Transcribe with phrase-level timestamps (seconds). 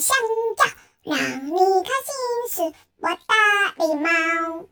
[0.00, 0.16] 香
[0.56, 0.64] 蕉
[1.02, 1.50] 让你
[1.82, 1.90] 开
[2.48, 4.66] 心，是我的礼貌。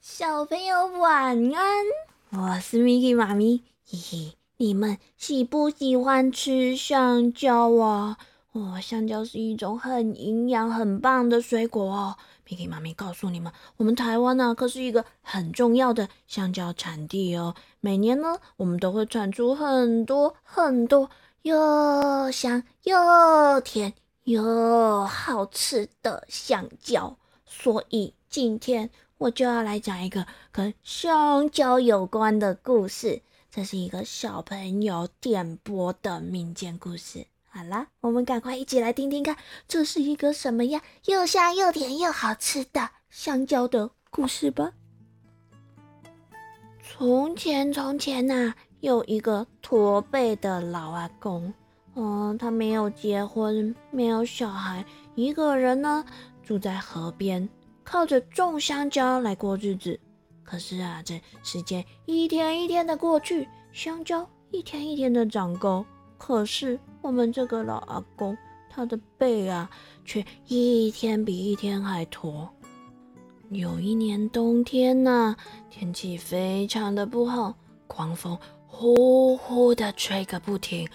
[0.00, 1.84] 小朋友晚安。
[2.30, 8.18] 我是 Miki 妈咪，嘿嘿，你们喜不喜欢吃香蕉啊？
[8.52, 12.16] 哦，香蕉是一种很营养、很棒的水果哦。
[12.46, 17.54] Miki 妈咪告诉你们，我们台湾呢，可是一个很重要的香蕉产地哦。
[17.80, 21.08] 每年呢，我们都会产出很多很多
[21.42, 23.94] 又香又甜。
[24.30, 28.88] 有好吃的香蕉，所以今天。
[29.18, 37.26] 我就要来讲一个跟香蕉有关的故事，这是一个小朋友点播的民间故事。
[37.50, 39.36] 好啦，我们赶快一起来听听看，
[39.68, 44.72] 这是一个什么样又香又甜又好吃的香蕉的故事吧。
[46.82, 51.52] 从前，从前呐，有一个驼背的老阿公，
[51.94, 56.04] 嗯，他没有结婚，没有小孩，一个人呢，
[56.42, 57.48] 住在河边。
[57.82, 59.98] 靠着种香蕉来过日子，
[60.44, 65.84] 可是啊，这时间一天一天的过去，香蕉一天一天的长高，
[66.16, 68.36] 可是我们这个老阿公，
[68.68, 69.68] 他的背啊，
[70.04, 72.48] 却一天比一天还驼。
[73.50, 75.34] 有一年冬天呢，
[75.68, 77.52] 天气非常的不好，
[77.88, 78.38] 狂风
[78.68, 80.88] 呼呼的吹个不停。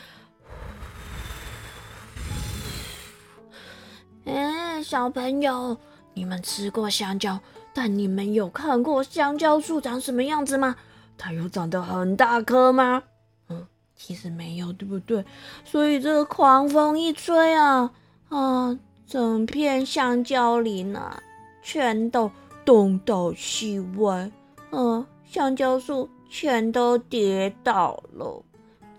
[4.86, 5.76] 小朋友。
[6.14, 7.40] 你们吃过香蕉，
[7.74, 10.76] 但你们有看过香蕉树长什么样子吗？
[11.18, 13.02] 它有长得很大颗吗？
[13.50, 15.26] 嗯，其实没有，对不对？
[15.66, 17.92] 所以这个狂风一吹啊
[18.30, 21.20] 啊，整片香蕉林啊，
[21.64, 22.32] 全都
[22.64, 24.32] 东倒西歪，
[24.72, 28.42] 嗯，香蕉树全都跌倒了，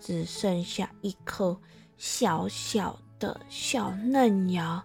[0.00, 1.56] 只剩下一颗
[1.96, 4.84] 小小的小嫩芽，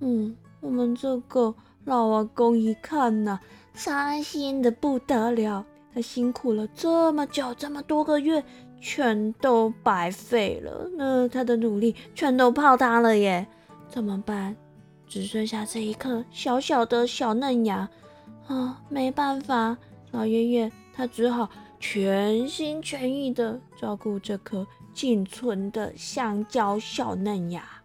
[0.00, 0.36] 嗯。
[0.60, 1.54] 我们这个
[1.86, 3.40] 老阿公一看呐，
[3.72, 5.64] 伤心的不得了。
[5.94, 8.44] 他辛苦了这么久，这么多个月，
[8.78, 10.86] 全都白费了。
[10.98, 13.46] 那他的努力全都泡汤了耶！
[13.88, 14.54] 怎么办？
[15.08, 17.88] 只剩下这一颗小小的小嫩芽
[18.46, 18.82] 啊！
[18.90, 19.78] 没办法，
[20.10, 21.48] 老爷爷他只好
[21.80, 27.79] 全心全意的照顾这颗仅存的香蕉小嫩芽。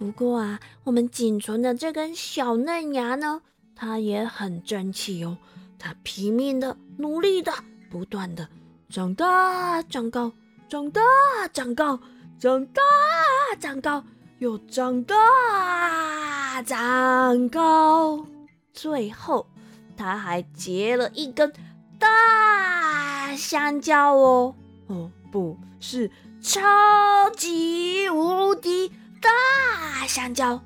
[0.00, 3.42] 不过啊，我们仅存的这根小嫩芽呢，
[3.76, 5.36] 它也很争气哦。
[5.78, 7.52] 它拼命的、努力的、
[7.90, 8.48] 不断的
[8.88, 10.32] 长大、长高、
[10.70, 11.02] 长大、
[11.52, 12.00] 长高、
[12.38, 12.80] 长大、
[13.58, 14.02] 长高，
[14.38, 18.24] 又长大、长高。
[18.72, 19.46] 最后，
[19.98, 21.52] 它还结了一根
[21.98, 24.54] 大香蕉哦。
[24.86, 28.90] 哦，不是超级无敌。
[29.20, 30.60] 大香蕉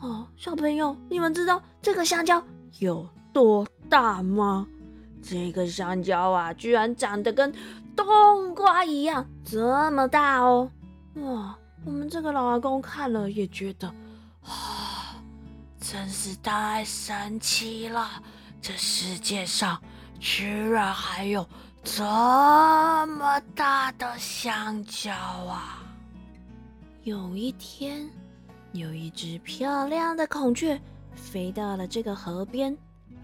[0.00, 2.42] 哦，小朋友，你们知道这个香蕉
[2.78, 4.66] 有多大吗？
[5.22, 7.54] 这个香蕉啊，居然长得跟
[7.94, 10.70] 冬瓜一样这么大哦！
[11.14, 13.86] 哇，我们这个老阿公看了也觉得
[14.42, 15.16] 啊，
[15.80, 18.08] 真是太神奇了！
[18.62, 19.80] 这世界上
[20.18, 21.46] 居然还有
[21.84, 25.79] 这么大的香蕉啊！
[27.04, 28.06] 有一天，
[28.72, 30.78] 有一只漂亮的孔雀
[31.14, 32.76] 飞到了这个河边，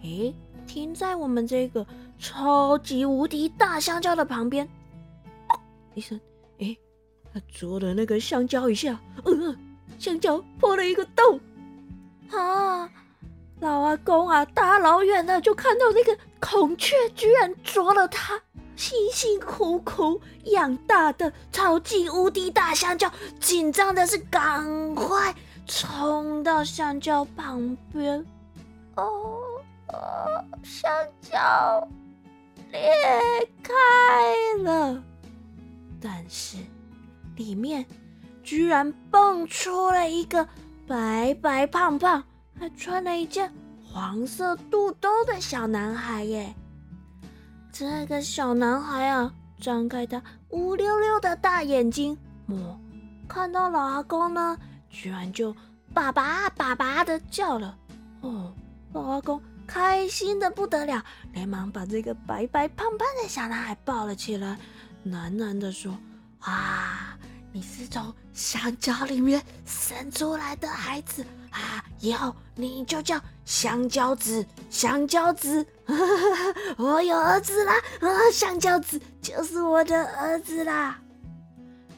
[0.03, 0.35] 诶，
[0.67, 1.87] 停在我们这个
[2.19, 4.67] 超级无敌大香蕉的旁边。
[5.95, 6.19] 一声，
[6.59, 6.75] 诶，
[7.35, 9.55] 它啄了那个香蕉一下，呃，
[9.99, 11.39] 香蕉破了一个洞。
[12.31, 12.91] 啊，
[13.61, 18.41] 老阿公啊，大老远的就看到那个孔雀居然啄了它。
[18.77, 25.35] 辛辛苦苦养大的超级无敌大香蕉，紧张的是赶快
[25.67, 28.25] 冲到香蕉旁边。
[28.97, 29.41] 哦
[29.89, 30.91] 哦，香
[31.23, 31.89] 蕉
[32.71, 32.81] 裂
[33.63, 33.73] 开
[34.63, 35.03] 了，
[36.01, 36.59] 但是
[37.37, 37.85] 里面
[38.43, 40.47] 居然蹦出了一个
[40.87, 42.23] 白白胖胖、
[42.59, 43.53] 还穿了一件
[43.85, 46.55] 黄色肚兜的小男孩耶！
[47.79, 49.31] 这个小男孩啊，
[49.61, 52.81] 张开他乌溜溜的大眼睛，哦，
[53.29, 54.59] 看到老阿公呢，
[54.89, 55.55] 居然就
[55.93, 57.77] 爸爸爸爸的叫了。
[58.23, 58.51] 哦，
[58.95, 64.57] 老阿公开心的不得了，连忙把这个白白胖胖的小男孩抱了起来，
[65.07, 65.95] 喃喃的说
[66.41, 67.19] ：“啊，
[67.53, 71.23] 你是从香蕉里面生出来的孩子。”
[71.53, 71.85] 啊！
[72.01, 75.67] 以后你就叫香蕉子，香蕉子，
[76.77, 77.75] 我有儿子啦！
[78.01, 80.99] 啊，香蕉子就是我的儿子啦！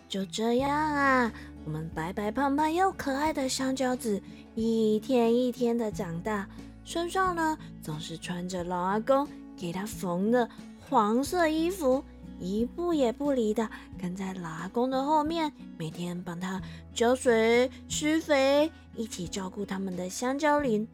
[0.08, 1.32] 就这样啊，
[1.64, 4.20] 我们白白胖胖又可爱的香蕉子
[4.54, 6.46] 一天一天的长大，
[6.84, 9.26] 身上呢总是穿着老阿公
[9.56, 10.48] 给他缝的
[10.88, 12.04] 黄色衣服，
[12.38, 13.68] 一步也不离的
[14.00, 16.60] 跟在老阿公的后面，每天帮他
[16.94, 20.86] 浇水、施肥，一起照顾他们的香蕉林。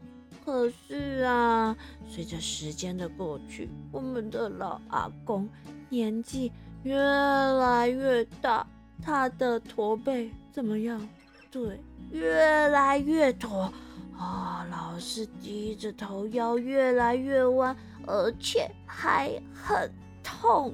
[0.45, 1.75] 可是啊，
[2.07, 5.49] 随着时间的过去，我们的老阿公
[5.89, 6.51] 年纪
[6.83, 8.65] 越来越大，
[9.01, 11.01] 他的驼背怎么样？
[11.49, 11.79] 对，
[12.11, 13.73] 越来越驼
[14.15, 17.75] 啊，老是低着头，腰越来越弯，
[18.05, 19.91] 而且还很
[20.23, 20.71] 痛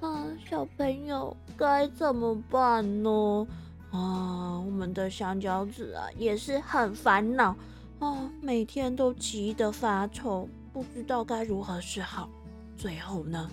[0.00, 0.24] 啊！
[0.48, 3.44] 小朋友该怎么办呢？
[3.90, 7.56] 啊，我们的香蕉子啊，也是很烦恼。
[8.04, 12.28] 哦，每天都急得发愁，不知道该如何是好。
[12.76, 13.50] 最后呢，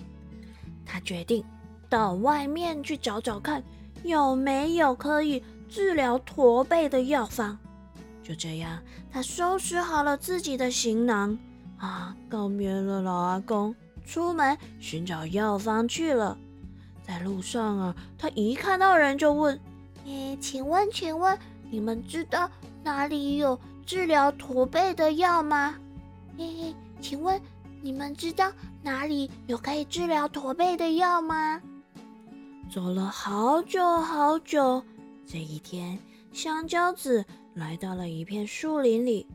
[0.84, 1.42] 他决定
[1.88, 3.64] 到外面去找找看，
[4.04, 7.58] 有没有可以治疗驼背的药方。
[8.22, 8.78] 就这样，
[9.10, 11.38] 他收拾好了自己的行囊，
[11.78, 16.36] 啊，告别了老阿公，出门寻找药方去了。
[17.02, 19.58] 在路上啊，他一看到人就问
[20.04, 21.38] ：“诶，请问，请问
[21.70, 22.50] 你们知道
[22.84, 25.78] 哪里有？”治疗驼背的药吗？
[26.36, 27.40] 嘿嘿，请问
[27.80, 28.52] 你们知道
[28.82, 31.60] 哪里有可以治疗驼背的药吗？
[32.70, 34.82] 走了好久好久，
[35.26, 35.98] 这一天，
[36.32, 37.24] 香蕉子
[37.54, 39.26] 来到了一片树林里。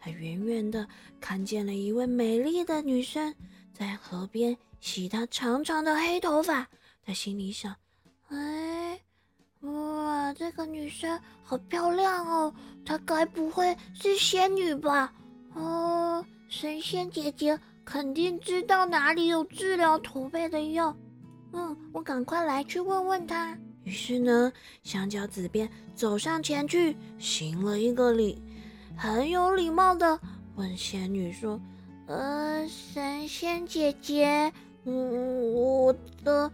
[0.00, 0.88] 他远远的
[1.20, 3.32] 看见了一位美丽的女生
[3.72, 6.66] 在河边洗她长长的黑头发。
[7.04, 7.76] 他心里想：
[8.28, 9.00] 哎。
[9.62, 12.52] 哇，这个女生好漂亮哦！
[12.84, 15.12] 她该不会是仙女吧？
[15.54, 20.96] 哦，神仙姐姐肯定知道哪里有治疗驼背的药。
[21.52, 23.56] 嗯，我赶快来去问问她。
[23.84, 28.42] 于是呢，香蕉子便走上前去，行了一个礼，
[28.96, 30.18] 很有礼貌的
[30.56, 31.60] 问仙女说
[32.06, 34.52] ：“呃，神仙姐姐，
[34.84, 35.94] 嗯，我
[36.24, 36.50] 的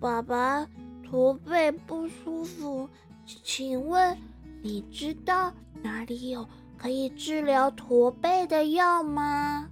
[0.00, 0.66] 爸爸。”
[1.08, 2.86] 驼背不舒服，
[3.24, 4.16] 请问
[4.60, 5.50] 你知道
[5.82, 6.46] 哪里有
[6.76, 9.66] 可以治疗驼背的药吗？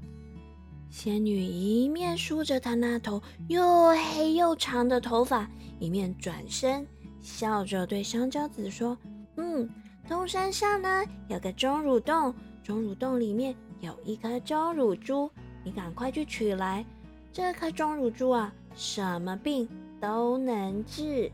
[0.88, 5.46] 仙女一面梳着她那头又黑又长的头发，
[5.78, 6.86] 一面转身
[7.20, 8.96] 笑着对香蕉子说
[9.36, 9.68] ：“嗯，
[10.08, 15.30] 东山上呢有个钟乳洞，钟乳洞里面有一颗钟乳珠，
[15.62, 16.82] 你赶快去取来。
[17.30, 19.68] 这颗钟乳珠啊，什么病？”
[20.00, 21.30] 都能治。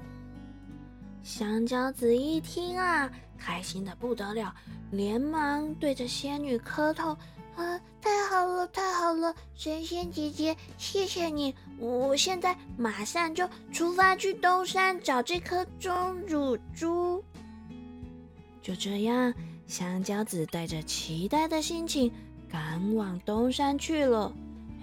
[1.22, 4.52] 香蕉子一听啊，开心的不得了，
[4.90, 7.16] 连忙对着仙女磕头
[7.54, 11.54] ：“啊，太好了，太好了，神仙姐姐，谢谢你！
[11.78, 17.22] 我现在马上就出发去东山找这颗钟乳珠。”
[18.60, 19.32] 就这样，
[19.68, 22.12] 香蕉子带着期待的心情
[22.48, 24.32] 赶往东山去了。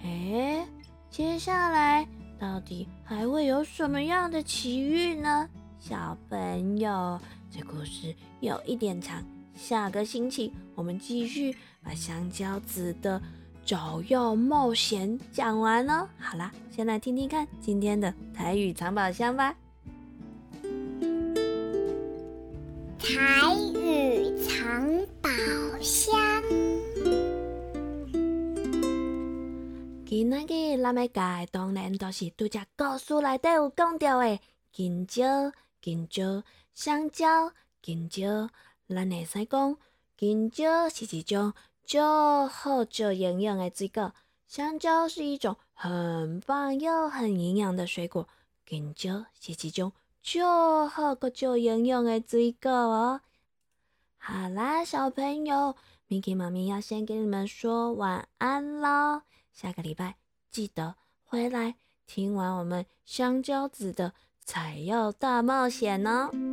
[0.02, 0.66] 哎，
[1.10, 2.08] 接下来。
[2.40, 5.46] 到底还会有什么样的奇遇呢？
[5.78, 7.20] 小朋友，
[7.50, 9.22] 这故事有一点长，
[9.54, 13.20] 下个星期我们继续把香蕉子的
[13.62, 16.08] 找药冒险讲完哦。
[16.18, 19.54] 好啦，先来听听看今天的台语藏宝箱吧。
[22.98, 23.08] 台
[23.54, 23.69] 语
[30.10, 34.40] 今仔日咱要教当然都是拄只故事内底有讲到的
[34.72, 36.42] 香蕉、香蕉、
[36.74, 38.50] 香蕉、香蕉。
[38.88, 39.76] 咱会使讲，
[40.18, 41.54] 香蕉是一种
[41.86, 44.12] 较好、较营养的水果。
[44.48, 48.26] 香蕉是一种很棒又很营养的水果。
[48.66, 53.20] 香蕉是一种较好、较营养的水果哦。
[54.18, 55.76] 好啦，小朋友
[56.08, 59.22] ，Miki 妈咪要先给你们说晚安喽。
[59.52, 60.16] 下个礼拜
[60.50, 61.76] 记得回来
[62.06, 64.12] 听完我们香蕉子的
[64.44, 66.49] 采药大冒险哦。